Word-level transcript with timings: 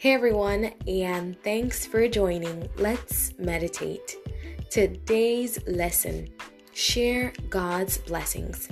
Hey 0.00 0.12
everyone, 0.12 0.70
and 0.86 1.36
thanks 1.42 1.84
for 1.84 2.06
joining. 2.06 2.68
Let's 2.76 3.36
meditate. 3.36 4.14
Today's 4.70 5.58
lesson 5.66 6.28
share 6.72 7.32
God's 7.50 7.98
blessings. 7.98 8.68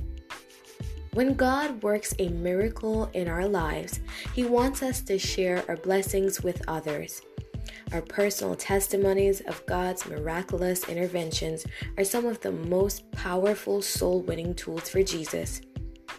When 1.14 1.34
God 1.34 1.82
works 1.82 2.14
a 2.20 2.28
miracle 2.28 3.10
in 3.12 3.26
our 3.26 3.48
lives, 3.48 3.98
He 4.36 4.44
wants 4.44 4.84
us 4.84 5.00
to 5.00 5.18
share 5.18 5.64
our 5.66 5.76
blessings 5.76 6.44
with 6.44 6.62
others. 6.68 7.22
Our 7.90 8.02
personal 8.02 8.54
testimonies 8.54 9.40
of 9.48 9.66
God's 9.66 10.06
miraculous 10.06 10.88
interventions 10.88 11.66
are 11.98 12.04
some 12.04 12.26
of 12.26 12.40
the 12.40 12.52
most 12.52 13.10
powerful 13.10 13.82
soul 13.82 14.22
winning 14.22 14.54
tools 14.54 14.88
for 14.88 15.02
Jesus. 15.02 15.60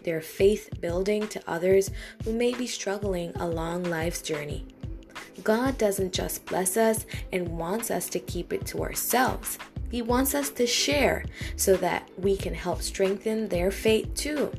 They're 0.03 0.19
faith 0.19 0.67
building 0.81 1.29
to 1.29 1.41
others 1.47 1.91
who 2.25 2.33
may 2.33 2.53
be 2.53 2.67
struggling 2.67 3.31
along 3.37 3.83
life's 3.83 4.21
journey. 4.21 4.67
God 5.47 5.77
doesn't 5.77 6.11
just 6.11 6.45
bless 6.45 6.75
us 6.75 7.05
and 7.31 7.57
wants 7.57 7.89
us 7.89 8.09
to 8.09 8.19
keep 8.19 8.51
it 8.51 8.65
to 8.65 8.83
ourselves. 8.83 9.57
He 9.89 10.01
wants 10.01 10.35
us 10.35 10.49
to 10.49 10.67
share 10.67 11.23
so 11.55 11.77
that 11.77 12.09
we 12.17 12.35
can 12.35 12.53
help 12.53 12.81
strengthen 12.81 13.47
their 13.47 13.71
faith 13.71 14.13
too. 14.13 14.51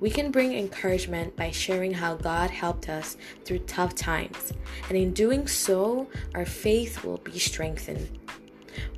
We 0.00 0.10
can 0.10 0.32
bring 0.32 0.54
encouragement 0.54 1.36
by 1.36 1.52
sharing 1.52 1.94
how 1.94 2.16
God 2.16 2.50
helped 2.50 2.88
us 2.88 3.16
through 3.44 3.60
tough 3.60 3.94
times, 3.94 4.52
and 4.88 4.98
in 4.98 5.12
doing 5.12 5.46
so, 5.46 6.08
our 6.34 6.44
faith 6.44 7.04
will 7.04 7.18
be 7.18 7.38
strengthened. 7.38 8.18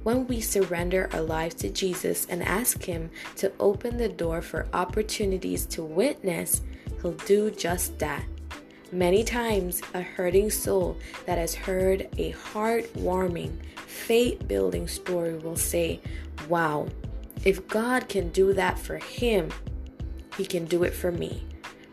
When 0.05 0.27
we 0.27 0.41
surrender 0.41 1.11
our 1.13 1.21
lives 1.21 1.57
to 1.57 1.69
Jesus 1.69 2.27
and 2.31 2.43
ask 2.43 2.83
Him 2.83 3.11
to 3.37 3.53
open 3.61 3.99
the 3.99 4.09
door 4.09 4.41
for 4.41 4.69
opportunities 4.73 5.67
to 5.67 5.85
witness, 5.85 6.63
He'll 7.03 7.13
do 7.13 7.51
just 7.51 7.99
that. 7.99 8.25
Many 8.93 9.23
times, 9.23 9.83
a 9.95 10.03
hurting 10.03 10.51
soul 10.51 10.97
that 11.25 11.39
has 11.39 11.55
heard 11.55 12.09
a 12.19 12.33
heartwarming, 12.33 13.57
faith 13.87 14.49
building 14.49 14.89
story 14.89 15.39
will 15.39 15.57
say, 15.57 16.01
Wow, 16.49 16.89
if 17.45 17.69
God 17.69 18.09
can 18.09 18.31
do 18.31 18.53
that 18.55 18.81
for 18.81 18.97
him, 18.97 19.51
he 20.37 20.45
can 20.45 20.65
do 20.65 20.83
it 20.83 20.93
for 20.93 21.13
me. 21.13 21.47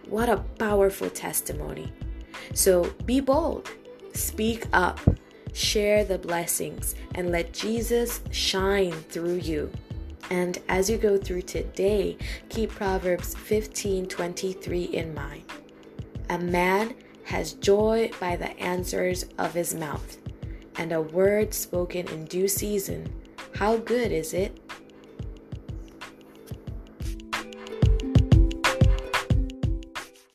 What 0.10 0.28
a 0.28 0.38
powerful 0.58 1.12
testimony. 1.12 1.94
So 2.56 2.92
be 3.06 3.20
bold, 3.20 3.70
speak 4.14 4.66
up, 4.74 5.00
share 5.54 6.04
the 6.04 6.18
blessings, 6.18 6.96
and 7.14 7.32
let 7.32 7.54
Jesus 7.54 8.22
shine 8.32 8.94
through 9.10 9.36
you. 9.36 9.72
And 10.32 10.58
as 10.68 10.90
you 10.90 10.98
go 10.98 11.18
through 11.18 11.44
today, 11.44 12.18
keep 12.50 12.72
Proverbs 12.72 13.36
15:23 13.36 14.86
in 14.94 15.14
mind. 15.14 15.44
A 16.30 16.38
man 16.38 16.94
has 17.24 17.54
joy 17.54 18.12
by 18.20 18.36
the 18.36 18.50
answers 18.60 19.26
of 19.38 19.54
his 19.54 19.74
mouth, 19.74 20.18
and 20.76 20.92
a 20.92 21.02
word 21.02 21.54
spoken 21.54 22.08
in 22.10 22.26
due 22.26 22.50
season. 22.50 23.14
How 23.56 23.78
good 23.78 24.12
is 24.12 24.34
it? 24.34 24.60